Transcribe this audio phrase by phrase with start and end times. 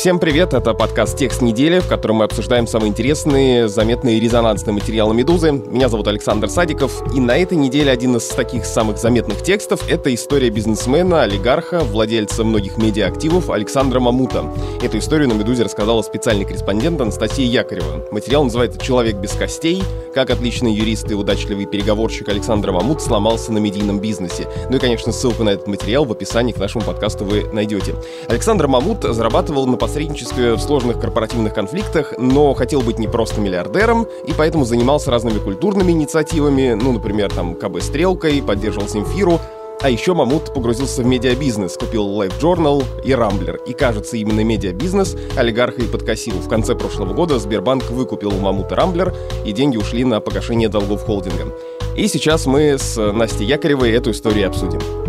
[0.00, 4.72] Всем привет, это подкаст «Текст недели», в котором мы обсуждаем самые интересные, заметные и резонансные
[4.72, 5.52] материалы «Медузы».
[5.52, 10.14] Меня зовут Александр Садиков, и на этой неделе один из таких самых заметных текстов— это
[10.14, 14.46] история бизнесмена, олигарха, владельца многих медиаактивов Александра Мамута.
[14.80, 18.06] Эту историю на «Медузе» рассказала специальный корреспондент Анастасия Якорева.
[18.10, 19.82] Материал называется «Человек без костей.
[20.14, 24.48] Как отличный юрист и удачливый переговорщик Александр Мамут сломался на медийном бизнесе».
[24.70, 27.94] Ну и, конечно, ссылку на этот материал в описании к нашему подкасту вы найдете.
[28.28, 34.06] Александр Мамут зарабатывал на посредничестве в сложных корпоративных конфликтах, но хотел быть не просто миллиардером,
[34.24, 39.40] и поэтому занимался разными культурными инициативами, ну, например, там, КБ «Стрелкой», поддерживал Симфиру,
[39.82, 43.56] а еще Мамут погрузился в медиабизнес, купил Life Journal и Рамблер.
[43.66, 46.34] И кажется, именно медиабизнес олигарха и подкосил.
[46.34, 49.12] В конце прошлого года Сбербанк выкупил у Мамута Рамблер,
[49.44, 51.52] и деньги ушли на погашение долгов холдинга.
[51.96, 54.99] И сейчас мы с Настей Якоревой эту историю обсудим.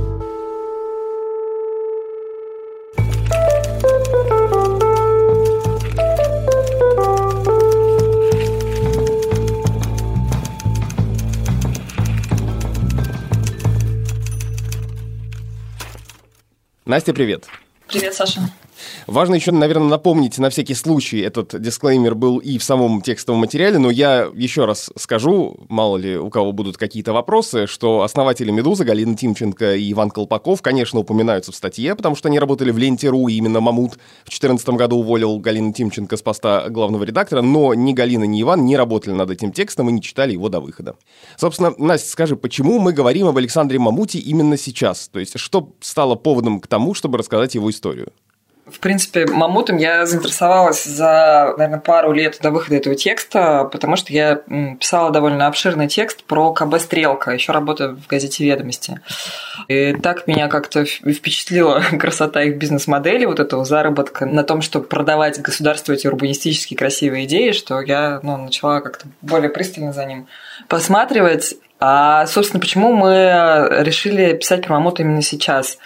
[16.92, 17.47] Настя, привет.
[17.88, 18.42] Привет, Саша.
[19.08, 23.78] Важно еще, наверное, напомнить на всякий случай, этот дисклеймер был и в самом текстовом материале,
[23.78, 28.84] но я еще раз скажу, мало ли у кого будут какие-то вопросы, что основатели «Медузы»
[28.84, 33.28] Галина Тимченко и Иван Колпаков, конечно, упоминаются в статье, потому что они работали в ленте.ру,
[33.28, 37.94] и именно Мамут в 2014 году уволил Галину Тимченко с поста главного редактора, но ни
[37.94, 40.96] Галина, ни Иван не работали над этим текстом и не читали его до выхода.
[41.38, 45.08] Собственно, Настя, скажи, почему мы говорим об Александре Мамуте именно сейчас?
[45.08, 48.12] То есть, что стало поводом к тому, чтобы рассказать его историю?
[48.72, 54.14] В принципе, мамутом я заинтересовалась за, наверное, пару лет до выхода этого текста, потому что
[54.14, 54.42] я
[54.80, 59.02] писала довольно обширный текст про КБ «Стрелка», еще работаю в газете «Ведомости».
[59.68, 65.42] И так меня как-то впечатлила красота их бизнес-модели, вот этого заработка на том, чтобы продавать
[65.42, 70.28] государству эти урбанистические красивые идеи, что я ну, начала как-то более пристально за ним
[70.68, 71.56] посматривать.
[71.84, 75.80] А, собственно, почему мы решили писать про Мамута именно сейчас?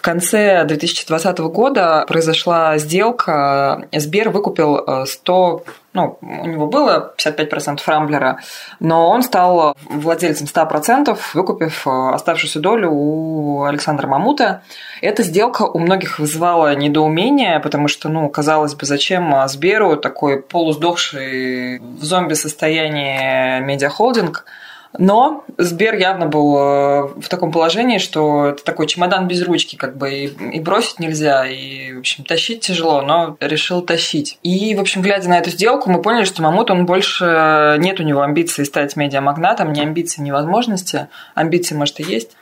[0.00, 3.86] В конце 2020 года произошла сделка.
[3.92, 8.38] Сбер выкупил 100 э, ну, у него было 55% Рамблера,
[8.78, 14.62] но он стал владельцем 100%, выкупив э, оставшуюся долю у Александра Мамута.
[15.02, 21.78] Эта сделка у многих вызывала недоумение, потому что, ну, казалось бы, зачем Сберу такой полусдохший
[21.78, 24.46] в зомби-состоянии медиахолдинг–
[24.98, 29.96] но Сбер явно был э, в таком положении, что это такой чемодан без ручки, как
[29.96, 34.38] бы и, и бросить нельзя, и, в общем, тащить тяжело, но решил тащить.
[34.42, 38.02] И, в общем, глядя на эту сделку, мы поняли, что Мамут, он больше нет у
[38.02, 41.08] него амбиций стать медиамагнатом, ни амбиций, ни возможности.
[41.34, 42.32] Амбиции, может, и есть.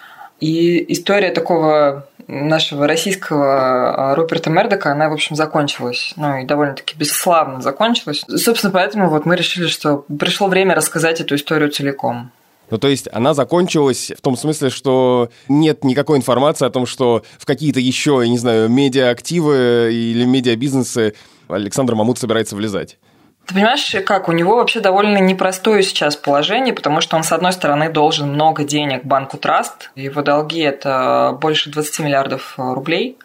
[0.41, 6.12] И история такого нашего российского а, Руперта Мердока, она, в общем, закончилась.
[6.16, 8.25] Ну, и довольно-таки бесславно закончилась.
[8.28, 12.31] Собственно, поэтому вот мы решили, что пришло время рассказать эту историю целиком.
[12.70, 17.22] Ну, то есть она закончилась в том смысле, что нет никакой информации о том, что
[17.38, 21.14] в какие-то еще, я не знаю, медиа-активы или медиа-бизнесы
[21.48, 22.98] Александр Мамут собирается влезать.
[23.46, 27.54] Ты понимаешь, как у него вообще довольно непростое сейчас положение, потому что он, с одной
[27.54, 29.90] стороны, должен много денег банку Траст.
[29.94, 33.16] Его долги– это больше 20 миллиардов рублей.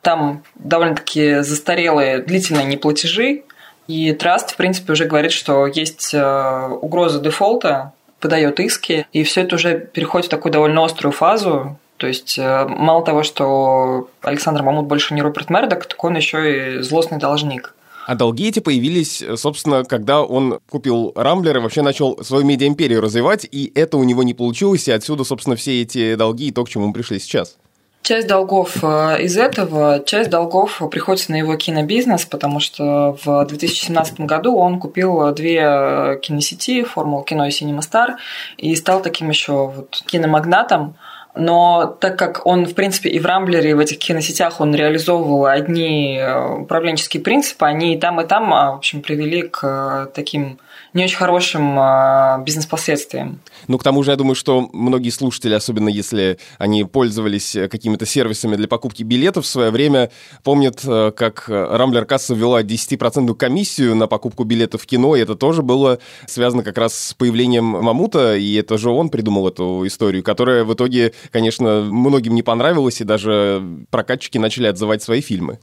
[0.00, 3.42] Там довольно-таки застарелые длительные неплатежи.
[3.86, 9.42] И Траст, в принципе, уже говорит, что есть э, угроза дефолта, подает иски, и все
[9.42, 11.78] это уже переходит в такую довольно острую фазу.
[11.96, 16.78] То есть э, мало того, что Александр Мамут больше не Роберт Мердок, так он еще
[16.78, 17.74] и злостный должник.
[18.06, 23.48] А долги эти появились, собственно, когда он купил Рамблер и вообще начал свою медиа-империю развивать,
[23.50, 26.68] и это у него не получилось, и отсюда, собственно, все эти долги и то, к
[26.68, 27.56] чему мы пришли сейчас.
[28.06, 34.20] Часть долгов э, из этого, часть долгов приходится на его кинобизнес, потому что в 2017
[34.20, 38.10] году он купил две киносети, Формула кино и Cinema Star,
[38.58, 40.94] и стал таким еще вот киномагнатом.
[41.34, 45.46] Но так как он, в принципе, и в Рамблере, и в этих киносетях он реализовывал
[45.46, 50.60] одни э, управленческие принципы, они и там, и там, а, в общем, привели к таким
[50.96, 53.40] не очень хорошим э, бизнес-последствиям.
[53.68, 58.06] Ну, к тому же, я думаю, что многие слушатели, особенно если они пользовались э, какими-то
[58.06, 60.10] сервисами для покупки билетов в свое время,
[60.42, 65.36] помнят, э, как Рамблер Касса ввела 10% комиссию на покупку билетов в кино, и это
[65.36, 70.22] тоже было связано как раз с появлением Мамута, и это же он придумал эту историю,
[70.22, 75.58] которая в итоге, конечно, многим не понравилась, и даже прокатчики начали отзывать свои фильмы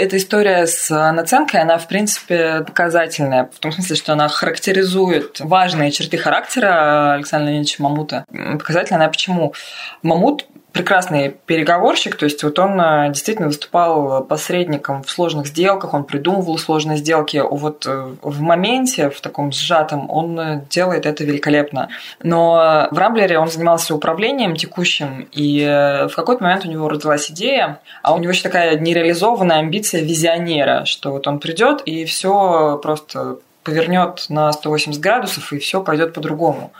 [0.00, 5.90] эта история с наценкой, она, в принципе, показательная, в том смысле, что она характеризует важные
[5.90, 8.24] черты характера Александра Леонидовича Мамута.
[8.30, 9.54] Показательная она почему?
[10.02, 16.04] Мамут прекрасный переговорщик, то есть вот он э, действительно выступал посредником в сложных сделках, он
[16.04, 21.88] придумывал сложные сделки, вот э, в моменте, в таком сжатом, он э, делает это великолепно.
[22.22, 25.64] Но в Рамблере он занимался управлением текущим, и
[26.10, 30.84] в какой-то момент у него родилась идея, а у него еще такая нереализованная амбиция визионера,
[30.84, 36.72] что вот он придет и все просто повернет на 180 градусов, и все пойдет по-другому.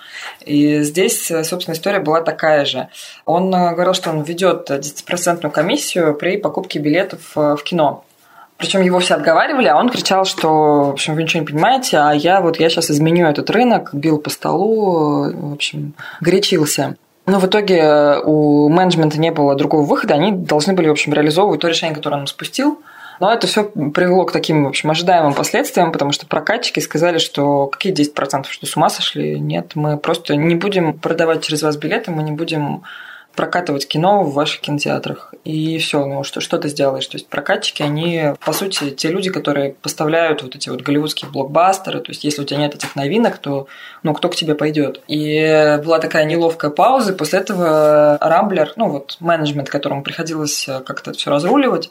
[0.44, 2.88] И здесь, собственно, история была такая же.
[3.24, 8.04] Он э, говорил, что он ведет 10% комиссию при покупке билетов э, в кино.
[8.56, 12.12] Причем его все отговаривали, а он кричал, что, в общем, вы ничего не понимаете, а
[12.12, 16.96] я вот я сейчас изменю этот рынок, бил по столу, э, в общем, горячился.
[17.26, 21.60] Но в итоге у менеджмента не было другого выхода, они должны были, в общем, реализовывать
[21.60, 22.82] то решение, которое он спустил.
[23.20, 27.66] Но это все привело к таким, в общем, ожидаемым последствиям, потому что прокатчики сказали, что
[27.66, 29.38] какие 10%, что с ума сошли?
[29.38, 32.82] Нет, мы просто не будем продавать через вас билеты, мы не будем
[33.36, 35.34] прокатывать кино в ваших кинотеатрах.
[35.44, 37.06] И все, ну что, что ты сделаешь?
[37.06, 42.00] То есть прокатчики, они, по сути, те люди, которые поставляют вот эти вот голливудские блокбастеры.
[42.00, 43.68] То есть если у тебя нет этих новинок, то
[44.02, 45.00] ну кто к тебе пойдет?
[45.06, 47.12] И была такая неловкая пауза.
[47.12, 51.90] После этого Рамблер, ну вот менеджмент, которому приходилось как-то все разруливать,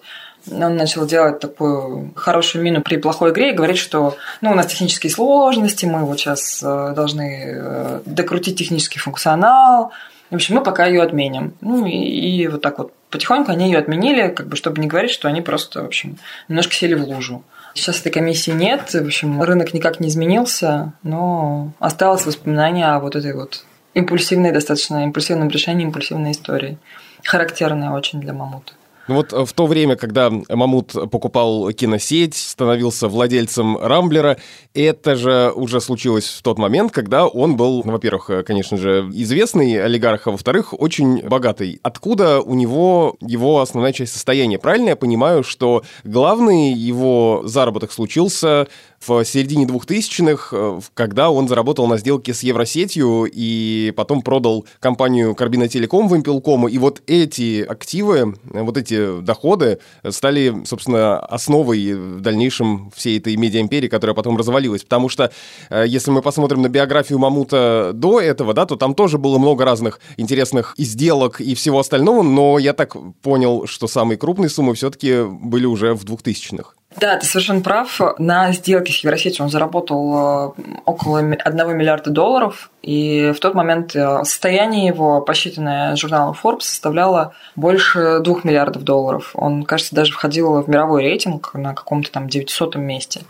[0.51, 4.68] он начал делать такую хорошую мину при плохой игре и говорит, что ну, у нас
[4.68, 9.92] технические сложности, мы вот сейчас э, должны э, докрутить технический функционал.
[10.30, 11.54] В общем, мы пока ее отменим.
[11.62, 15.12] Ну и, и вот так вот потихоньку они ее отменили, как бы, чтобы не говорить,
[15.12, 16.18] что они просто, в общем,
[16.48, 17.44] немножко сели в лужу.
[17.74, 23.16] Сейчас этой комиссии нет, в общем, рынок никак не изменился, но осталось воспоминание о вот
[23.16, 23.63] этой вот
[23.94, 26.78] импульсивной, достаточно импульсивном решении, импульсивной истории.
[27.24, 28.74] Характерная очень для мамута.
[29.10, 34.38] Ну вот э, в то время, когда Мамут покупал киносеть, становился владельцем Рамблера,
[34.76, 39.10] это же уже случилось в тот момент, когда он был, ну, во-первых, э, конечно же,
[39.12, 41.80] известный олигарх, а во-вторых, очень богатый.
[41.82, 44.60] Откуда у него его основная часть состояния?
[44.60, 48.68] Правильно я понимаю, что главный его заработок случился
[49.00, 55.34] в середине 2000-х, э, когда он заработал на сделке с Евросетью и потом продал компанию
[55.34, 56.68] Карбина Телеком в Импелкому.
[56.68, 59.80] И вот эти активы, вот эти доходы
[60.10, 64.84] стали, собственно, основой в дальнейшем всей этой медиа-империи, которая потом развалилась.
[64.84, 65.31] Потому что,
[65.69, 69.66] э, если мы посмотрим на биографию Мамута до этого, да, то там тоже было много
[69.66, 75.24] разных интересных сделок и всего остального, но я так понял, что самые крупные суммы все-таки
[75.24, 76.74] были уже в 2000-х.
[76.97, 78.01] Да, ты совершенно прав.
[78.18, 83.95] На сделке с Евросетью он заработал э, около 1 миллиарда долларов, и в тот момент
[83.95, 89.31] э, состояние его, посчитанное журналом Forbes, составляло больше 2 миллиардов долларов.
[89.36, 93.21] Он, кажется, даже входил в мировой рейтинг на каком-то там 900 месте.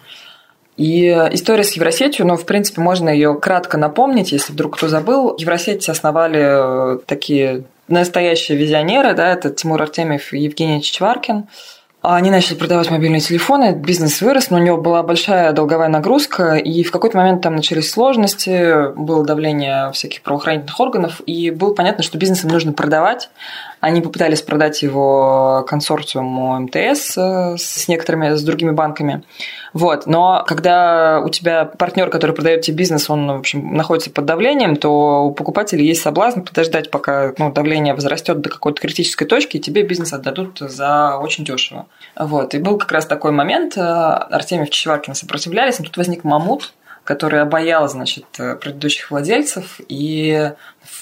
[0.78, 5.36] И история с Евросетью, ну, в принципе, можно ее кратко напомнить, если вдруг кто забыл.
[5.38, 11.50] Евросеть основали э, такие настоящие визионеры, да, это Тимур Артемьев и Евгений Чичваркин–
[12.16, 16.84] они начали продавать мобильные телефоны, бизнес вырос, но у него была большая долговая нагрузка, и
[16.84, 22.18] в какой-то момент там начались сложности, было давление всяких правоохранительных органов, и было понятно, что
[22.18, 23.30] бизнесам нужно продавать,
[23.80, 29.24] они попытались продать его консорциуму МТС э, с некоторыми, с другими банками.
[29.74, 30.06] Вот.
[30.06, 34.76] Но когда у тебя партнер, который продает тебе бизнес, он, в общем, находится под давлением,
[34.76, 39.60] то у покупателей есть соблазн подождать, пока ну, давление возрастет до какой-то критической точки, и
[39.60, 41.86] тебе бизнес отдадут за очень дешево.
[42.18, 42.54] Вот.
[42.56, 43.78] И был как раз такой момент.
[43.78, 46.74] Э, Артемьев Чичваркин сопротивлялись, но тут возник Мамут,
[47.10, 50.52] который обаял, значит, предыдущих владельцев, и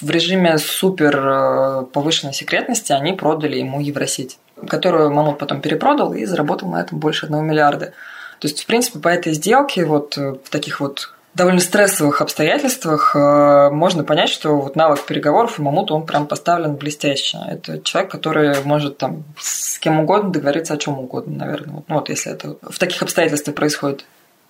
[0.00, 6.24] в режиме супер э, повышенной секретности они продали ему Евросеть, которую Мамут потом перепродал и
[6.24, 7.92] заработал на этом больше одного миллиарда.
[8.38, 13.14] То есть, в принципе, по этой сделке вот э, в таких вот довольно стрессовых обстоятельствах
[13.14, 17.36] э, можно понять, что вот навык переговоров у Мамута, он прям поставлен блестяще.
[17.46, 21.82] Это человек, который может там с кем угодно договориться о чем угодно, наверное.
[21.86, 24.06] Ну вот если это в таких обстоятельствах происходит.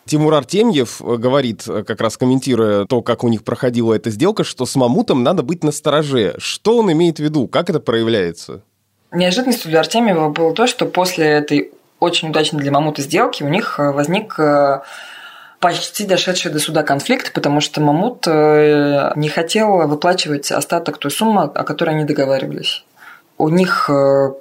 [0.09, 4.43] Тимур Артемьев э, говорит, э, как раз комментируя то, как у них проходила эта сделка,
[4.43, 6.35] что с Мамутом надо быть настороже.
[6.39, 7.47] Что он имеет в виду?
[7.47, 8.63] Как это проявляется?
[9.13, 13.79] Неожиданностью для Артемьева было то, что после этой очень удачной для Мамута сделки у них
[13.79, 14.37] э, возник
[15.61, 21.65] почти дошедший до суда конфликт, потому что Мамут не хотел выплачивать остаток той суммы, о
[21.65, 22.85] которой они договаривались
[23.39, 23.89] у них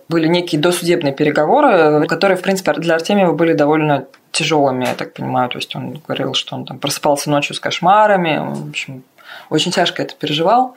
[0.09, 5.49] были некие досудебные переговоры, которые, в принципе, для Артемьева были довольно тяжелыми, я так понимаю.
[5.49, 9.03] То есть он говорил, что он там просыпался ночью с кошмарами, в общем,
[9.49, 10.75] очень тяжко это переживал.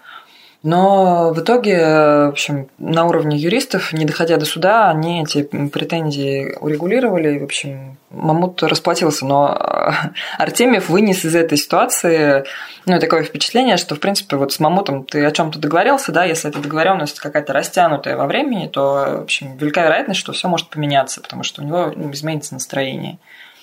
[0.62, 6.54] Но в итоге, в общем, на уровне юристов, не доходя до суда, они эти претензии
[6.60, 7.38] урегулировали.
[7.38, 9.58] В общем, Мамут расплатился, но
[10.38, 12.44] Артемьев вынес из этой ситуации
[12.84, 16.50] ну, такое впечатление, что, в принципе, вот с Мамутом ты о чем-то договорился, да, если
[16.50, 21.22] эта договоренность какая-то растянутая во времени, то, в общем, велика вероятность, что все может поменяться,
[21.22, 23.18] потому что у него ну, изменится настроение.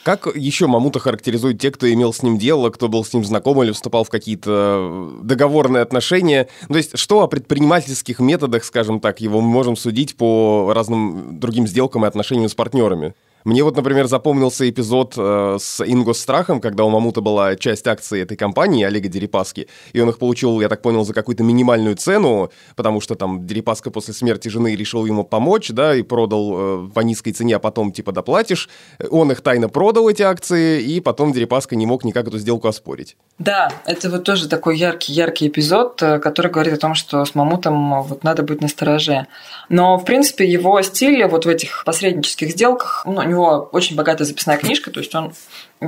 [0.07, 3.61] Как еще Мамута характеризуют те, кто имел с ним дело, кто был с ним знаком
[3.61, 6.47] или вступал в какие-то договорные отношения?
[6.69, 11.41] Ну, то есть, что о предпринимательских методах, скажем так, его мы можем судить по разным
[11.41, 13.15] другим сделкам и отношениям с партнерами?
[13.47, 18.35] Мне вот, например, запомнился эпизод э, с Ингосстрахом, когда у Мамута была часть акций этой
[18.35, 22.99] компании, Олега Дерипаски, и он их получил, я так понял, за какую-то минимальную цену, потому
[22.99, 27.31] что там Дерипаска после смерти жены решил ему помочь, да, и продал э, по низкой
[27.31, 28.67] цене, а потом типа доплатишь.
[29.09, 33.15] Он их тайно продал, эти акции, и потом Дерипаска не мог никак эту сделку оспорить.
[33.39, 38.03] Да, это вот тоже такой яркий-яркий эпизод, э, который говорит о том, что с Мамутом
[38.03, 39.27] вот надо быть настороже.
[39.69, 44.25] Но, в принципе, его стиль вот в этих посреднических сделках, ну, у него очень богатая
[44.25, 45.33] записная книжка, то есть он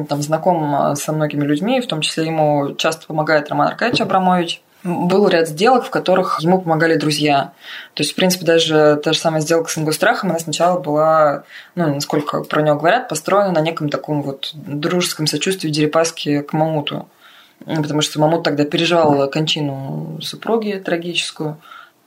[0.08, 4.62] там знаком э, со многими людьми, в том числе ему часто помогает Роман Аркадьевич Абрамович.
[4.82, 7.51] Был ряд сделок, в которых ему помогали друзья.
[7.96, 11.44] То есть, в принципе, даже та же самая сделка с Ингустрахом, она сначала была,
[11.75, 17.10] ну, насколько про него говорят, построена на неком таком вот дружеском сочувствии Дерипаски к Мамуту.
[17.65, 21.58] Потому что Мамут тогда переживал кончину супруги трагическую.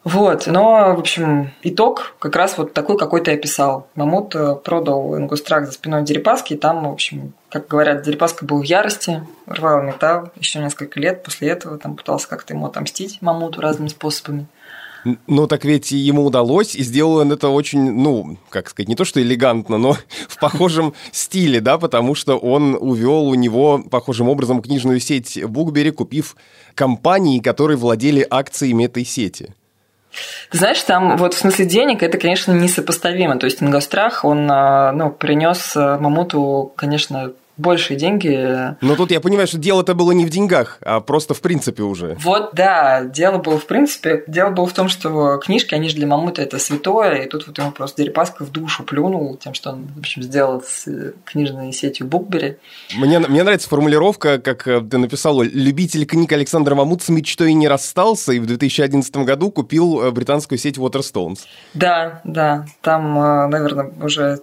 [0.05, 3.87] Вот, но, в общем, итог как раз вот такой, какой ты описал.
[3.95, 8.61] Мамут э, продал Ингустрак за спиной Дерипаски, и там, в общем, как говорят, Дерипаска был
[8.61, 13.61] в ярости, рвал металл еще несколько лет после этого, там пытался как-то ему отомстить Мамуту
[13.61, 14.49] разными способами.
[15.27, 19.05] Ну, так ведь ему удалось, и сделал он это очень, ну, как сказать, не то
[19.05, 19.97] что элегантно, но
[20.29, 25.93] в похожем стиле, да, потому что он увел у него похожим образом книжную сеть Букбери,
[25.93, 26.37] купив
[26.75, 29.55] компании, которые владели акциями этой сети.
[30.51, 33.39] Ты знаешь, там вот в смысле денег это, конечно, несопоставимо.
[33.39, 38.77] То есть Ингострах, он а, ну, принес а, Мамуту, конечно, большие деньги.
[38.81, 42.17] Но тут я понимаю, что дело-то было не в деньгах, а просто в принципе уже.
[42.21, 44.25] Вот, да, дело было в принципе.
[44.27, 47.59] Дело было в том, что книжки, они же для Мамута это святое, и тут вот
[47.59, 51.73] ему просто Дерипаска в душу плюнул тем, что он, в общем, сделал с э, книжной
[51.73, 52.57] сетью Букбери.
[52.97, 57.69] Мне, мне нравится формулировка, как э, ты написал, любитель книг Александра Мамут с мечтой не
[57.69, 61.41] расстался, и в 2011 году купил э, британскую сеть Waterstones.
[61.75, 64.41] Да, да, там, наверное, уже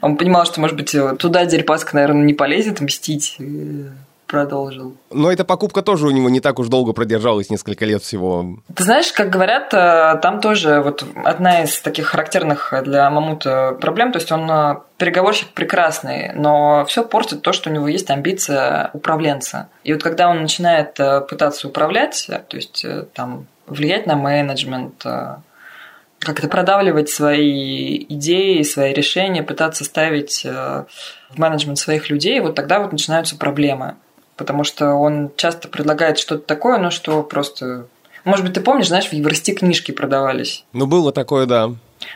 [0.00, 3.86] он понимал, что, может быть, туда Дерипаска, наверное, не полезет мстить, и
[4.30, 4.96] продолжил.
[5.10, 8.58] Но эта покупка тоже у него не так уж долго продержалась, несколько лет всего.
[8.74, 14.12] Ты знаешь, как говорят, э, там тоже вот одна из таких характерных для Мамута проблем,
[14.12, 18.90] то есть он э, переговорщик прекрасный, но все портит то, что у него есть амбиция
[18.92, 19.68] управленца.
[19.82, 25.04] И вот когда он начинает э, пытаться управлять, то есть там влиять на менеджмент,
[26.20, 30.84] как-то продавливать свои идеи, свои решения, пытаться ставить э,
[31.30, 33.96] в менеджмент своих людей, вот тогда вот начинаются проблемы.
[34.36, 37.86] Потому что он часто предлагает что-то такое, ну что просто...
[38.24, 40.64] Может быть, ты помнишь, знаешь, в Еврости книжки продавались.
[40.74, 41.70] Ну, было такое, да.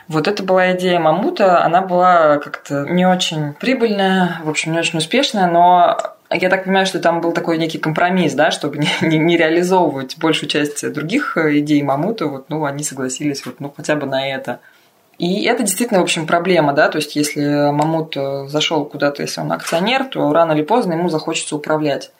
[0.08, 4.98] Вот это была идея Мамута, она была как-то не очень прибыльная, в общем, не очень
[4.98, 9.18] успешная, но я так понимаю, что там был такой некий компромисс, да, чтобы не, не,
[9.18, 13.96] не реализовывать большую часть других э, идей Мамута, вот, ну, они согласились вот, ну, хотя
[13.96, 14.60] бы на это.
[15.18, 19.40] И это действительно, в общем, проблема, да, то есть если Мамут э, зашел куда-то, если
[19.40, 22.10] он акционер, то рано или поздно ему захочется управлять.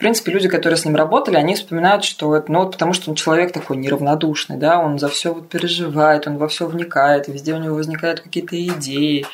[0.00, 3.16] Принципе, люди, которые с ним работали, они вспоминают, что это, ну, вот потому что он
[3.16, 7.58] человек такой неравнодушный, да, он за все вот переживает, он во все вникает, везде у
[7.58, 9.26] него возникают какие-то идеи,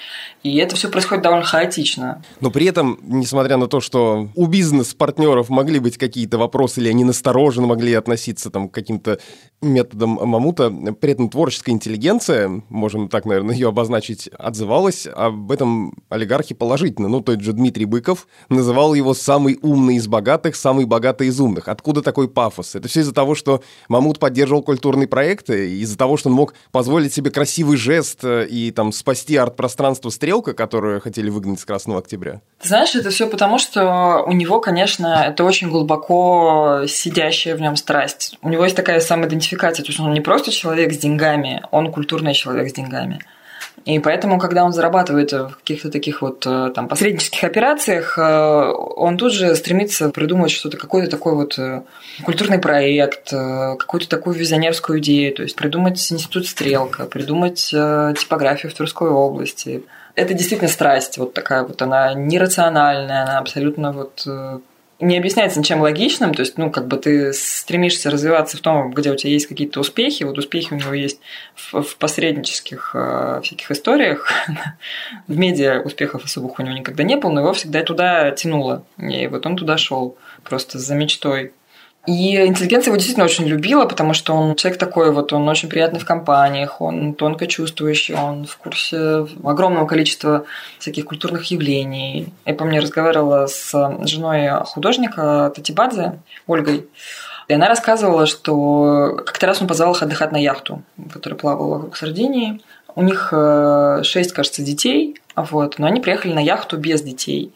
[0.47, 2.23] и это все происходит довольно хаотично.
[2.41, 7.05] Но при этом, несмотря на то, что у бизнес-партнеров могли быть какие-то вопросы, или они
[7.05, 9.19] настороженно могли относиться там, к каким-то
[9.61, 16.55] методам Мамута, при этом творческая интеллигенция, можем так, наверное, ее обозначить, отзывалась об этом олигархе
[16.55, 17.09] положительно.
[17.09, 21.69] Ну, тот же Дмитрий Быков называл его самый умный из богатых, самый богатый из умных.
[21.69, 22.75] Откуда такой пафос?
[22.77, 27.13] Это все из-за того, что Мамут поддерживал культурный проект, из-за того, что он мог позволить
[27.13, 32.43] себе красивый жест э, и там спасти арт-пространство «Стрелка», которое хотели выгнать с Красного Октября?
[32.61, 38.39] Знаешь, это все потому, что у него, конечно, это очень глубоко сидящая в нем страсть.
[38.43, 42.35] У него есть такая самоидентификация, то есть он не просто человек с деньгами, он культурный
[42.35, 43.21] человек с деньгами.
[43.87, 49.17] И поэтому, когда он зарабатывает в каких-то таких вот э, там посреднических операциях, э, он
[49.17, 51.83] тут же стремится придумать что-то, какой-то такой вот э,
[52.25, 59.09] культурный проект, какую-то такую визионерскую идею, то есть придумать институт Стрелка, придумать типографию в Тверской
[59.09, 59.85] области.
[60.17, 64.27] Это действительно страсть вот такая вот, она нерациональная, она абсолютно вот
[64.99, 69.13] не объясняется ничем логичным, то есть, ну, как бы ты стремишься развиваться в том, где
[69.13, 71.21] у тебя есть какие-то успехи, вот успехи у него есть
[71.55, 74.31] в, в посреднических э, всяких историях,
[75.27, 79.27] в медиа успехов особых у него никогда не было, но его всегда туда тянуло, и
[79.27, 81.53] вот он туда шел просто за мечтой
[82.07, 85.99] и интеллигенция его действительно очень любила, потому что он человек такой вот, он очень приятный
[85.99, 90.45] в компаниях, он тонко чувствующий, он в курсе огромного количества
[90.79, 92.33] всяких культурных явлений.
[92.45, 93.73] Я помню, разговаривала с
[94.05, 96.87] женой художника Татибадзе, Ольгой,
[97.49, 100.83] и она рассказывала, что как-то раз он позвал их отдыхать на яхту,
[101.13, 102.61] которая плавала вокруг Сардинии.
[102.95, 107.53] У них э, шесть, кажется, детей, вот, но они приехали на яхту без детей.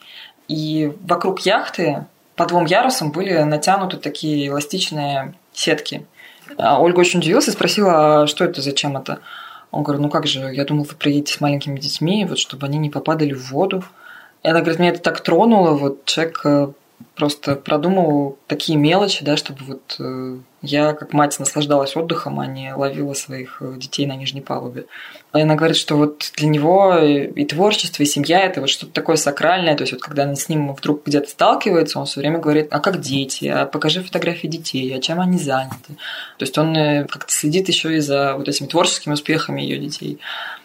[0.47, 2.05] И вокруг яхты
[2.41, 6.07] по двум ярусам были натянуты такие эластичные сетки.
[6.57, 9.19] А Ольга очень удивилась и спросила, а что это, зачем это?
[9.71, 12.79] Он говорит, ну как же, я думал, вы приедете с маленькими детьми, вот чтобы они
[12.79, 13.85] не попадали в воду.
[14.43, 16.69] И она говорит, меня это так тронуло, вот человек э,
[17.15, 22.75] просто продумал такие мелочи, да, чтобы вот э, я как мать наслаждалась отдыхом, а не
[22.75, 24.87] ловила своих э, детей на нижней палубе.
[25.35, 29.17] И она говорит, что вот для него и творчество, и семья– это вот что-то такое
[29.17, 29.77] сакральное.
[29.77, 32.81] То есть вот когда она с ним вдруг где-то сталкивается, он все время говорит, а
[32.81, 35.95] как дети, а покажи фотографии детей, а чем они заняты.
[36.39, 40.19] То есть он э, как-то следит еще и за вот этими творческими успехами ее детей.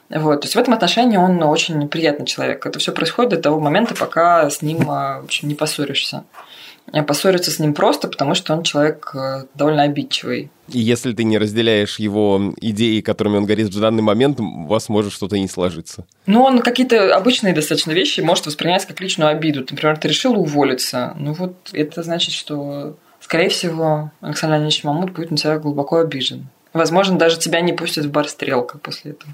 [0.10, 0.42] Вот.
[0.42, 2.66] То есть в этом отношении он очень приятный человек.
[2.66, 6.24] Это все происходит до того момента, пока с ним в общем, не поссоришься.
[7.08, 10.52] Поссориться с ним просто, потому что он человек э, довольно обидчивый.
[10.70, 14.88] И если ты не разделяешь его идеи, которыми он горит в данный момент, у вас
[14.88, 16.06] может что-то не сложиться.
[16.28, 19.62] Ну, он какие-то обычные достаточно вещи может воспринять как личную обиду.
[19.62, 21.16] Например, ты решил уволиться.
[21.18, 26.48] Ну вот это значит, что, скорее всего, Александр Леонидович Мамут будет на тебя глубоко обижен.
[26.72, 29.34] Возможно, даже тебя не пустят в бар «Стрелка» после этого.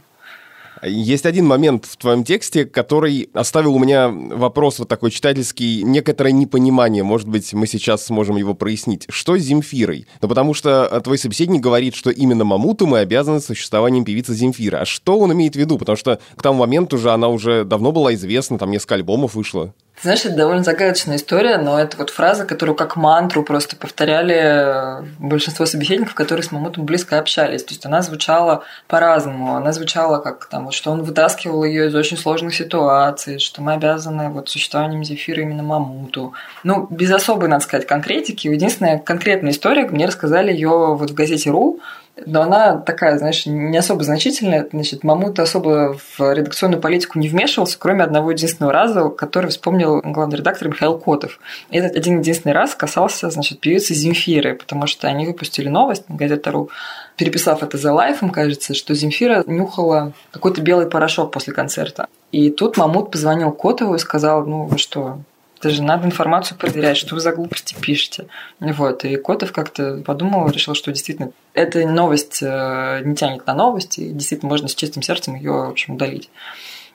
[0.83, 6.31] Есть один момент в твоем тексте, который оставил у меня вопрос вот такой читательский, некоторое
[6.31, 7.03] непонимание.
[7.03, 9.05] Может быть, мы сейчас сможем его прояснить.
[9.09, 10.07] Что с Земфирой?
[10.21, 14.79] Ну, потому что твой собеседник говорит, что именно Мамуту мы обязаны существованием певицы Земфиры.
[14.79, 15.77] А что он имеет в виду?
[15.77, 19.73] Потому что к тому моменту уже она уже давно была известна, там несколько альбомов вышло.
[20.01, 25.67] Знаешь, это довольно загадочная история, но это вот фраза, которую как мантру просто повторяли большинство
[25.67, 27.63] собеседников, которые с Мамутом близко общались.
[27.63, 29.55] То есть она звучала по-разному.
[29.55, 33.73] Она звучала как там, вот, что он вытаскивал ее из очень сложных ситуаций, что мы
[33.73, 36.33] обязаны вот существованием Зефира именно Мамуту.
[36.63, 38.47] Ну, без особой, надо сказать, конкретики.
[38.47, 41.79] Единственная конкретная история, мне рассказали ее вот в газете «Ру»,
[42.25, 44.67] но она такая, знаешь, не особо значительная.
[44.71, 50.37] Значит, Мамут особо в редакционную политику не вмешивался, кроме одного единственного раза, который вспомнил главный
[50.37, 51.39] редактор Михаил Котов.
[51.69, 56.15] И этот один единственный раз касался, значит, певицы Земфиры, потому что они выпустили новость на
[56.15, 56.69] газету.ру,
[57.17, 62.07] переписав это за лайфом, кажется, что Земфира нюхала какой-то белый порошок после концерта.
[62.31, 65.19] И тут Мамут позвонил Котову и сказал, ну вы что,
[65.61, 68.27] даже надо информацию проверять, что вы за глупости пишете.
[68.59, 69.05] Вот.
[69.05, 74.49] И Котов как-то подумал, решил, что действительно эта новость э, не тянет на новости, действительно
[74.49, 76.29] можно с чистым сердцем ее, в общем, удалить.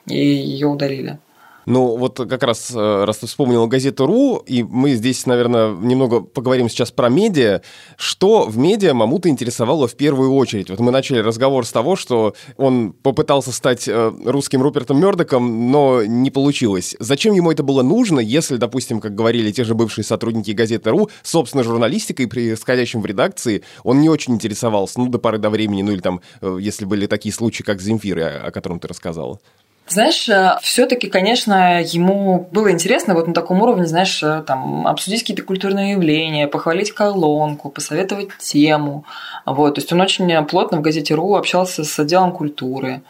[0.05, 1.19] И ее удалили.
[1.67, 6.21] Ну, вот как раз, э, раз ты вспомнил газету «Ру», и мы здесь, наверное, немного
[6.21, 7.61] поговорим сейчас про медиа.
[7.97, 10.69] Что в медиа Мамута интересовало в первую очередь?
[10.69, 16.05] Вот мы начали разговор с того, что он попытался стать э, русским Рупертом Мёрдоком, но
[16.05, 16.95] не получилось.
[16.99, 21.09] Зачем ему это было нужно, если, допустим, как говорили те же бывшие сотрудники газеты «Ру»,
[21.21, 25.91] собственно, журналистикой, происходящим в редакции, он не очень интересовался, ну, до поры до времени, ну,
[25.91, 29.41] или там, э, если были такие случаи, как Земфиры, о котором ты рассказала.
[29.87, 35.21] Знаешь, э, все-таки, конечно, ему было интересно вот на таком уровне, знаешь, э, там, обсудить
[35.21, 39.05] какие-то культурные явления, похвалить колонку, посоветовать тему.
[39.45, 39.75] Вот.
[39.75, 43.01] То есть он очень плотно в газете РУ общался с отделом культуры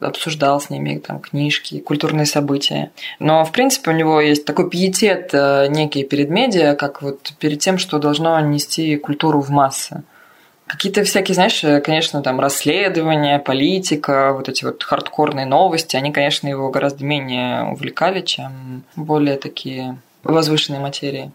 [0.00, 2.90] обсуждал с ними там книжки, культурные события.
[3.18, 7.60] Но, в принципе, у него есть такой пиетет э, некий перед медиа, как вот перед
[7.60, 10.02] тем, что должно нести культуру в массы.
[10.66, 16.48] Какие-то всякие, знаешь, э, конечно, там расследования, политика, вот эти вот хардкорные новости, они, конечно,
[16.48, 21.30] его гораздо менее увлекали, чем более такие возвышенные материи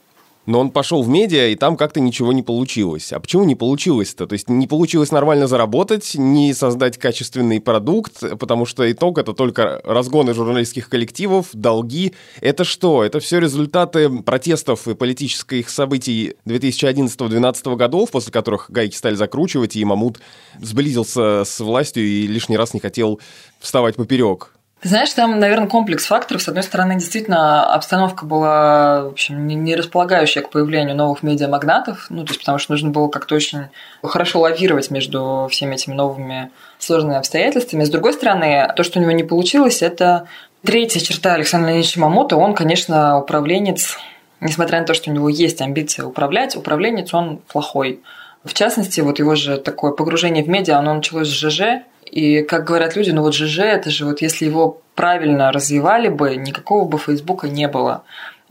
[0.45, 3.13] но он пошел в медиа, и там как-то ничего не получилось.
[3.13, 4.27] А почему не получилось-то?
[4.27, 9.81] То есть не получилось нормально заработать, не создать качественный продукт, потому что итог— это только
[9.83, 12.13] разгоны журналистских коллективов, долги.
[12.41, 13.03] Это что?
[13.03, 19.85] Это все результаты протестов и политических событий 2011-2012 годов, после которых гайки стали закручивать, и
[19.85, 20.19] Мамут
[20.59, 23.19] сблизился с властью и лишний раз не хотел
[23.59, 24.53] вставать поперек.
[24.83, 26.41] Знаешь, там, наверное, комплекс факторов.
[26.41, 32.23] С одной стороны, действительно, обстановка была, в общем, не располагающая к появлению новых медиамагнатов, ну,
[32.23, 33.65] то есть потому что нужно было как-то очень
[34.01, 37.83] хорошо лавировать между всеми этими новыми сложными обстоятельствами.
[37.83, 40.27] С другой стороны, то, что у него не получилось, это
[40.63, 42.37] третья черта Александра Леонидовича Мамото.
[42.37, 43.97] Он, конечно, управленец
[44.41, 48.01] несмотря на то, что у него есть амбиция управлять, управленец он плохой.
[48.43, 52.65] В частности, вот его же такое погружение в медиа, оно началось с ЖЖ, и, как
[52.65, 56.97] говорят люди, ну вот ЖЖ, это же вот если его правильно развивали бы, никакого бы
[56.97, 58.03] Фейсбука не было.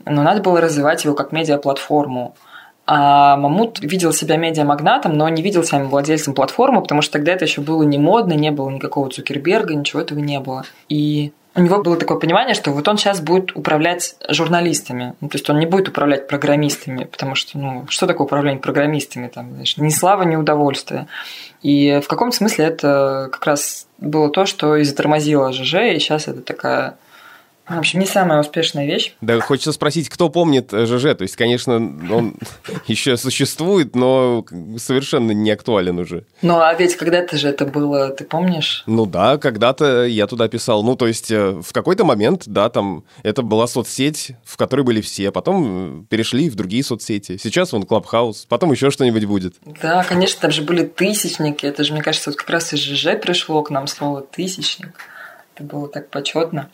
[0.03, 2.35] Но надо было развивать его как медиаплатформу.
[2.87, 7.45] А Мамут видел себя медиамагнатом, но не видел себя владельцем платформы, потому что тогда это
[7.45, 10.63] еще было не модно, не было никакого Цукерберга, ничего этого не было.
[10.89, 15.15] И у него было такое понимание, что вот он сейчас будет управлять журналистами.
[15.19, 19.27] Ну, то есть он не будет управлять программистами, потому что, ну, что такое управление программистами?
[19.27, 21.07] Там, знаешь, ни слава, ни удовольствие.
[21.61, 26.27] И в каком смысле это как раз было то, что и затормозило ЖЖ, и сейчас
[26.27, 26.95] это такая
[27.75, 29.13] в общем, не самая успешная вещь.
[29.21, 31.15] Да, хочется спросить, кто помнит э, ЖЖ?
[31.15, 32.35] То есть, конечно, он
[32.87, 34.45] еще существует, но
[34.77, 36.25] совершенно не актуален уже.
[36.41, 38.83] Ну, а ведь когда-то же это было, ты помнишь?
[38.85, 40.83] Ну да, когда-то я туда писал.
[40.83, 45.01] Ну, то есть, э, в какой-то момент, да, там, это была соцсеть, в которой были
[45.01, 45.31] все.
[45.31, 47.37] Потом перешли в другие соцсети.
[47.37, 49.55] Сейчас вон Клабхаус, потом еще что-нибудь будет.
[49.81, 51.65] Да, конечно, там же были тысячники.
[51.65, 54.95] Это же, мне кажется, вот как раз из ЖЖ пришло к нам слово «тысячник».
[55.61, 56.69] Это было так почетно.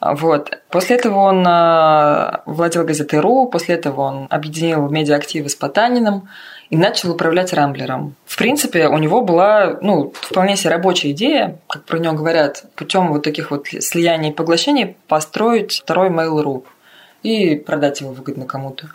[0.00, 0.58] Вот.
[0.68, 6.28] После этого он а, владел газетой «Ру», после этого он объединил медиаактивы с Потаниным
[6.70, 8.16] и начал управлять Рамблером.
[8.24, 13.12] В принципе, у него была ну, вполне себе рабочая идея, как про него говорят, путем
[13.12, 16.64] вот таких вот слияний и поглощений построить второй Mail.ru
[17.22, 18.88] и продать его выгодно кому-то.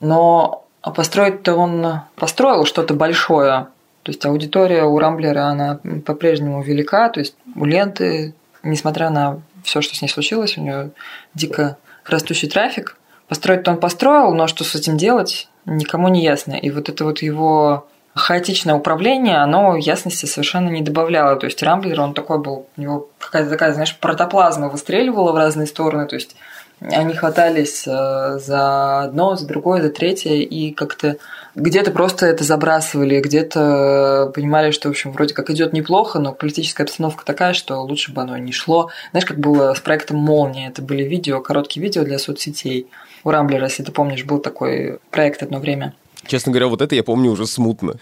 [0.00, 3.66] Но построить-то он построил что-то большое.
[4.06, 8.34] То есть аудитория у Рамблера, она по-прежнему велика, то есть у ленты
[8.66, 10.90] несмотря на все, что с ней случилось, у нее
[11.34, 12.96] дико растущий трафик.
[13.28, 16.54] Построить-то он построил, но что с этим делать, никому не ясно.
[16.54, 21.36] И вот это вот его хаотичное управление, оно ясности совершенно не добавляло.
[21.36, 25.66] То есть Рамблер, он такой был, у него какая-то такая, знаешь, протоплазма выстреливала в разные
[25.66, 26.06] стороны.
[26.06, 26.36] То есть
[26.80, 31.16] они хватались э, за одно, за другое, за третье, и как-то
[31.56, 36.84] где-то просто это забрасывали, где-то понимали, что, в общем, вроде как идет неплохо, но политическая
[36.84, 38.90] обстановка такая, что лучше бы оно не шло.
[39.10, 42.86] Знаешь, как было с проектом «Молния», это были видео, короткие видео для соцсетей.
[43.24, 45.94] У Рамблера, если ты помнишь, был такой проект одно время–
[46.26, 47.94] Честно говоря, вот это я помню уже смутно.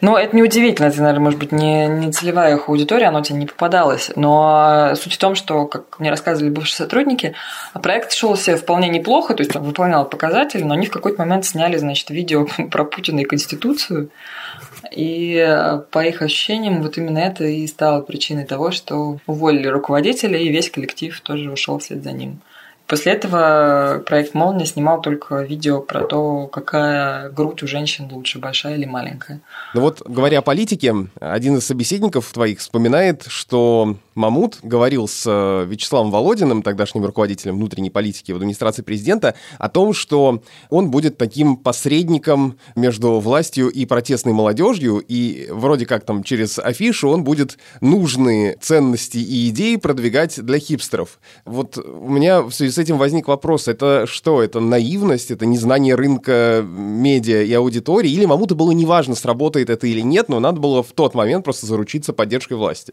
[0.00, 3.46] Ну, это неудивительно, это, наверное, может быть, не, не целевая их аудитория, оно тебе не
[3.46, 4.10] попадалось.
[4.16, 7.34] Но суть в том, что, как мне рассказывали бывшие сотрудники,
[7.82, 11.44] проект шел себе вполне неплохо, то есть он выполнял показатели, но они в какой-то момент
[11.44, 14.10] сняли, значит, видео про Путина и Конституцию.
[14.92, 20.48] И по их ощущениям, вот именно это и стало причиной того, что уволили руководителя, и
[20.48, 22.40] весь коллектив тоже ушел вслед за ним.
[22.86, 28.76] После этого проект «Молния» снимал только видео про то, какая грудь у женщин лучше, большая
[28.76, 29.40] или маленькая.
[29.74, 35.66] Ну вот, говоря о политике, один из собеседников твоих вспоминает, что Мамут говорил с э,
[35.68, 41.56] Вячеславом Володиным, тогдашним руководителем внутренней политики в администрации президента, о том, что он будет таким
[41.56, 48.56] посредником между властью и протестной молодежью, и вроде как там через афишу он будет нужные
[48.60, 51.18] ценности и идеи продвигать для хипстеров.
[51.44, 55.94] Вот у меня в связи с этим возник вопрос, это что, это наивность, это незнание
[55.94, 60.82] рынка медиа и аудитории, или Мамуту было неважно, сработает это или нет, но надо было
[60.82, 62.92] в тот момент просто заручиться поддержкой власти?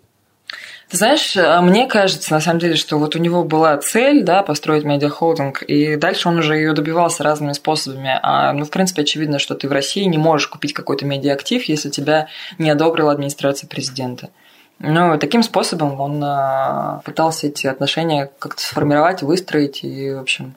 [0.89, 4.41] Ты знаешь, а мне кажется, на самом деле, что вот у него была цель, да,
[4.41, 8.19] построить медиахолдинг, и дальше он уже ее добивался разными способами.
[8.21, 11.89] А, ну, в принципе, очевидно, что ты в России не можешь купить какой-то медиаактив, если
[11.89, 14.29] тебя не одобрила администрация президента.
[14.85, 20.55] Ну, таким способом он а, пытался эти отношения как-то сформировать, выстроить и, в общем,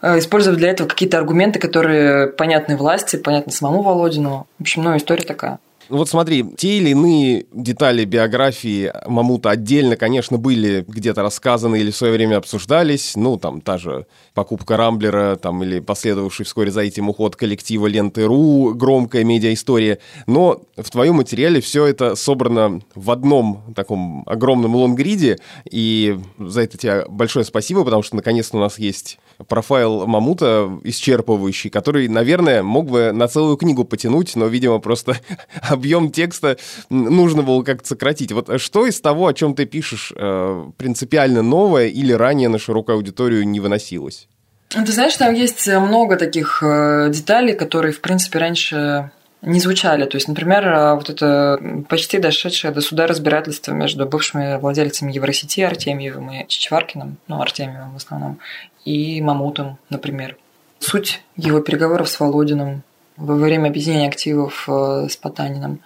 [0.00, 4.46] а, использовать для этого какие-то аргументы, которые понятны власти, понятны самому Володину.
[4.58, 5.58] В общем, ну, история такая.
[5.88, 11.90] Ну вот смотри, те или иные детали биографии Мамута отдельно, конечно, были где-то рассказаны или
[11.90, 13.14] в свое время обсуждались.
[13.14, 18.74] Ну, там, та же покупка Рамблера, там, или последовавший вскоре за этим уход коллектива Ленты.ру,
[18.74, 19.98] громкая медиа-история.
[20.26, 25.38] Но в твоем материале все это собрано в одном таком огромном лонгриде,
[25.70, 29.18] и за это тебе большое спасибо, потому что наконец-то у нас есть
[29.48, 35.16] профайл Мамута исчерпывающий, который, наверное, мог бы на целую книгу потянуть, но, видимо, просто
[35.62, 36.56] объем текста
[36.90, 38.32] нужно было как-то сократить.
[38.32, 42.96] Вот что из того, о чем ты пишешь, э, принципиально новое или ранее на широкую
[42.96, 44.28] аудиторию не выносилось?
[44.68, 49.10] Ты знаешь, там есть много таких э, деталей, которые, в принципе, раньше
[49.42, 50.04] не звучали.
[50.06, 55.60] То есть, например, э, вот это почти дошедшее до суда разбирательство между бывшими владельцами Евросети
[55.60, 58.38] Артемьевым и Чичваркиным, ну, Артемьевым в основном,
[58.86, 60.36] и Мамутом, например.
[60.78, 62.82] Суть его переговоров с Володиным
[63.16, 65.80] во время объединения активов э, с Потаниным.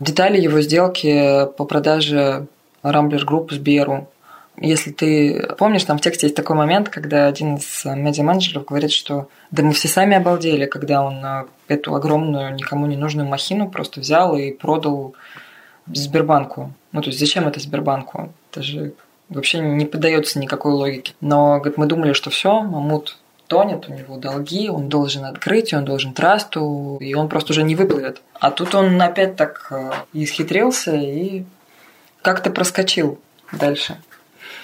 [0.00, 2.46] Детали его сделки по продаже
[2.82, 4.08] Рамблер Групп Сберу.
[4.56, 9.28] Если ты помнишь, там в тексте есть такой момент, когда один из медиа-менеджеров говорит, что
[9.50, 14.00] да мы все сами обалдели, когда он э, эту огромную, никому не нужную махину просто
[14.00, 15.14] взял и продал
[15.86, 16.72] Сбербанку.
[16.90, 18.32] Ну, то есть зачем это Сбербанку?
[18.50, 18.94] Это же
[19.30, 21.14] вообще не поддается никакой логике.
[21.20, 23.16] Но говорит, мы думали, что все, Мамут
[23.46, 27.74] тонет, у него долги, он должен открыть, он должен трасту, и он просто уже не
[27.74, 28.22] выплывет.
[28.34, 31.44] А тут он опять так э, исхитрился и
[32.22, 33.18] как-то проскочил
[33.52, 33.96] дальше.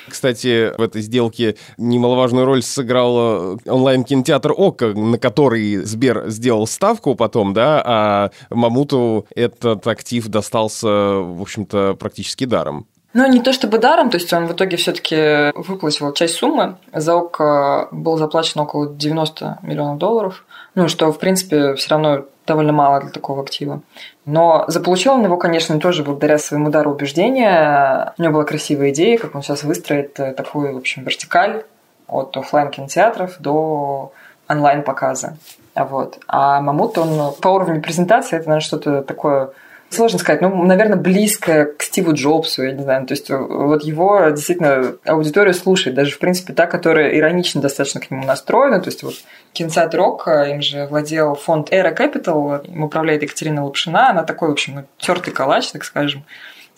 [0.08, 7.54] Кстати, в этой сделке немаловажную роль сыграл онлайн-кинотеатр ОККО, на который Сбер сделал ставку потом,
[7.54, 12.86] да, а Мамуту этот актив достался, в общем-то, практически даром.
[13.14, 16.76] Ну, не то чтобы даром, то есть он в итоге все-таки выплатил часть суммы.
[16.92, 20.44] За ОК был заплачено около 90 миллионов долларов.
[20.74, 23.80] Ну, что, в принципе, все равно довольно мало для такого актива.
[24.24, 28.12] Но заполучил он его, конечно, тоже благодаря своему дару убеждения.
[28.18, 31.64] У него была красивая идея, как он сейчас выстроит э, такую, в общем, вертикаль
[32.06, 34.12] от офлайн кинотеатров до
[34.48, 35.36] онлайн-показа.
[35.74, 36.18] Вот.
[36.28, 39.50] А Мамут, он по уровню презентации, это, наверное, что-то такое
[39.88, 43.06] Сложно сказать, ну, наверное, близко к Стиву Джобсу, я не знаю.
[43.06, 48.10] То есть вот его действительно аудитория слушает, даже, в принципе, та, которая иронично достаточно к
[48.10, 48.80] нему настроена.
[48.80, 49.14] То есть вот
[49.52, 54.52] Кинсайт Рок, им же владел фонд Era Capital, им управляет Екатерина Лапшина, она такой, в
[54.52, 56.24] общем, ну, тертый калач, так скажем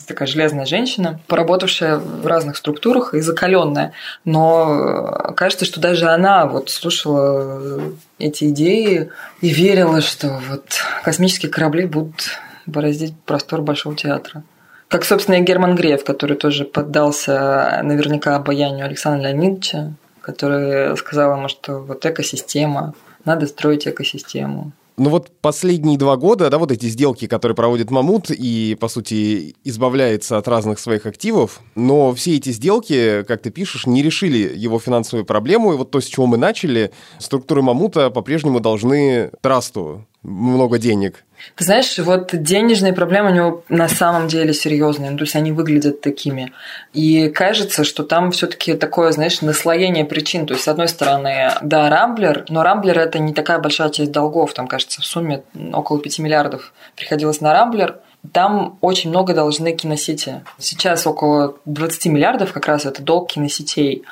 [0.08, 3.92] такая железная женщина, поработавшая в разных структурах и закаленная.
[4.24, 7.82] Но кажется, что даже она вот слушала
[8.18, 10.64] эти идеи и верила, что вот
[11.04, 12.30] космические корабли будут
[12.68, 14.44] бороздить простор Большого театра.
[14.88, 21.48] Как, собственно, и Герман Греев, который тоже поддался наверняка обаянию Александра Леонидовича, который сказал ему,
[21.48, 24.72] что вот экосистема, надо строить экосистему.
[24.98, 29.54] Ну вот последние два года, да, вот эти сделки, которые проводит Мамут и, по сути,
[29.62, 34.80] избавляется от разных своих активов, но все эти сделки, как ты пишешь, не решили его
[34.80, 35.72] финансовую проблему.
[35.72, 41.24] И вот то, с чего мы начали, структуры Мамута по-прежнему должны трасту много денег.
[41.54, 45.52] Ты знаешь, вот денежные проблемы у него на самом деле серьезные, ну, то есть они
[45.52, 46.52] выглядят такими.
[46.92, 50.46] И кажется, что там все-таки такое, знаешь, наслоение причин.
[50.46, 54.52] То есть, с одной стороны, да, Рамблер, но Рамблер это не такая большая часть долгов,
[54.52, 57.98] там, кажется, в сумме около 5 миллиардов приходилось на Рамблер.
[58.32, 60.42] Там очень много должны киносети.
[60.58, 64.04] Сейчас около 20 миллиардов как раз это долг киносетей.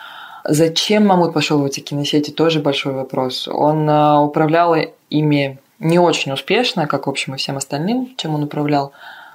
[0.44, 3.48] Зачем Мамут пошел в эти киносети, тоже большой вопрос.
[3.48, 4.76] Он а, управлял
[5.11, 8.92] ими не очень успешно, как, в общем, и всем остальным, чем он управлял,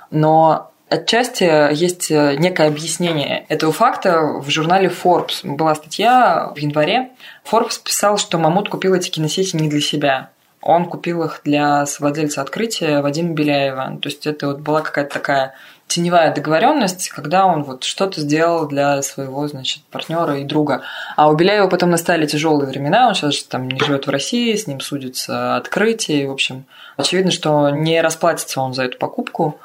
[0.10, 4.22] но отчасти есть некое объяснение этого факта.
[4.22, 7.12] В журнале Forbes была статья в январе.
[7.50, 10.32] Forbes писал, что Мамут купил эти киносети не для себя.
[10.62, 13.98] Он купил их для владельца открытия Вадима Беляева.
[14.02, 15.54] То есть это вот была какая-то такая
[15.92, 20.84] теневая договоренность, когда он вот что-то сделал для своего, значит, партнера и друга.
[21.18, 24.68] А у Беляева потом настали тяжелые времена, он сейчас там не живет в России, с
[24.68, 29.60] ним судится открытие, в общем, очевидно, что не расплатится он за эту покупку,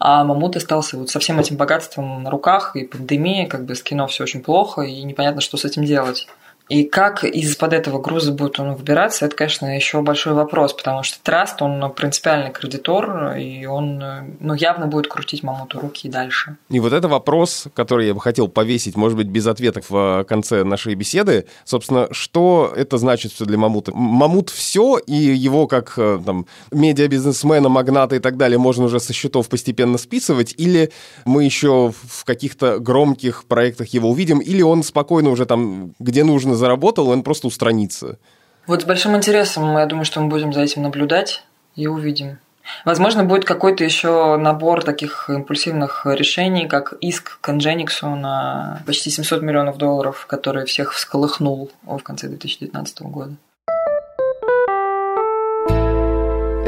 [0.00, 3.82] а Мамут остался вот со всем этим богатством на руках, и пандемия, как бы с
[3.82, 6.26] кино все очень плохо, и непонятно, что с этим делать.
[6.68, 11.18] И как из-под этого груза будет он выбираться, это, конечно, еще большой вопрос, потому что
[11.22, 14.02] Траст, он принципиальный кредитор, и он
[14.40, 16.56] ну, явно будет крутить Мамуту руки и дальше.
[16.68, 20.62] И вот это вопрос, который я бы хотел повесить, может быть, без ответов в конце
[20.64, 21.46] нашей беседы.
[21.64, 23.92] Собственно, что это значит все для Мамута?
[23.94, 29.12] Мамут все, и его как э, там медиабизнесмена, магната и так далее можно уже со
[29.12, 30.90] счетов постепенно списывать, или
[31.24, 36.57] мы еще в каких-то громких проектах его увидим, или он спокойно уже там, где нужно,
[36.58, 38.18] заработал, он просто устранится.
[38.66, 41.42] Вот с большим интересом, я думаю, что мы будем за этим наблюдать
[41.74, 42.38] и увидим.
[42.84, 49.40] Возможно, будет какой-то еще набор таких импульсивных решений, как иск к Nginx на почти 700
[49.42, 53.32] миллионов долларов, который всех всколыхнул в конце 2019 года.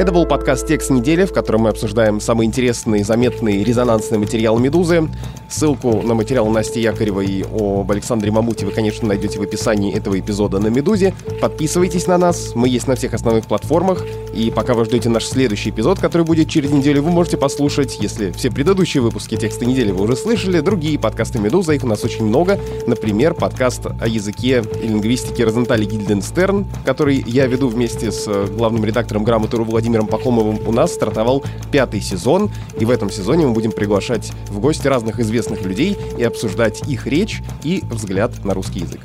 [0.01, 5.07] Это был подкаст «Текст недели», в котором мы обсуждаем самые интересные, заметные, резонансные материалы «Медузы».
[5.51, 10.19] Ссылку на материал Насти Якоревой и об Александре Мамуте вы, конечно, найдете в описании этого
[10.19, 11.13] эпизода на «Медузе».
[11.41, 14.07] Подписывайтесь на нас, мы есть на всех основных платформах.
[14.33, 18.31] И пока вы ждете наш следующий эпизод, который будет через неделю, вы можете послушать, если
[18.31, 22.25] все предыдущие выпуски «Текста недели» вы уже слышали, другие подкасты «Медуза», их у нас очень
[22.25, 22.61] много.
[22.87, 29.25] Например, подкаст о языке и лингвистике Розентали Гильденстерн, который я веду вместе с главным редактором
[29.25, 34.31] «Грамоты» Владимиром Пахомовым у нас стартовал пятый сезон, и в этом сезоне мы будем приглашать
[34.49, 39.01] в гости разных известных людей и обсуждать их речь и взгляд на русский язык.